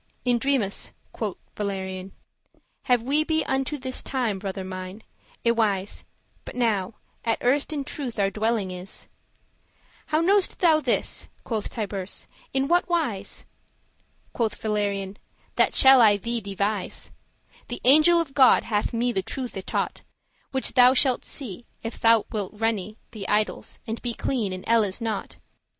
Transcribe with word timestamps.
"In 0.25 0.39
dreames," 0.39 0.93
quoth 1.11 1.37
Valorian, 1.55 2.09
"have 2.85 3.03
we 3.03 3.23
be 3.23 3.45
Unto 3.45 3.77
this 3.77 4.01
time, 4.01 4.39
brother 4.39 4.63
mine, 4.63 5.03
y 5.45 5.51
wis 5.51 6.05
But 6.43 6.55
now 6.55 6.95
*at 7.23 7.37
erst* 7.43 7.71
in 7.71 7.83
truth 7.83 8.17
our 8.17 8.31
dwelling 8.31 8.71
is." 8.71 9.03
*for 9.03 9.03
the 9.03 9.11
first 9.11 9.81
time* 9.83 10.03
How 10.07 10.21
know'st 10.21 10.57
thou 10.59 10.79
this," 10.79 11.29
quoth 11.43 11.69
Tiburce; 11.69 12.27
"in 12.51 12.67
what 12.67 12.89
wise?" 12.89 13.45
Quoth 14.33 14.55
Valerian, 14.55 15.17
"That 15.55 15.75
shall 15.75 16.01
I 16.01 16.17
thee 16.17 16.41
devise* 16.41 17.11
*describe 17.59 17.67
"The 17.67 17.81
angel 17.83 18.19
of 18.19 18.33
God 18.33 18.63
hath 18.63 18.93
me 18.93 19.11
the 19.11 19.21
truth 19.21 19.55
y 19.55 19.61
taught, 19.61 20.01
Which 20.49 20.73
thou 20.73 20.95
shalt 20.95 21.23
see, 21.23 21.67
if 21.83 21.93
that 21.99 22.01
thou 22.01 22.25
wilt 22.31 22.55
reny* 22.55 22.95
*renounce 22.95 22.97
The 23.11 23.29
idols, 23.29 23.79
and 23.85 24.01
be 24.01 24.15
clean, 24.15 24.51
and 24.51 24.63
elles 24.65 24.99
nought." 24.99 25.37